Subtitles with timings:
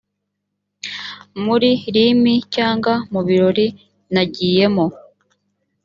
[1.43, 3.67] muri limi cyangwa mu birori
[4.13, 4.85] nagiyemo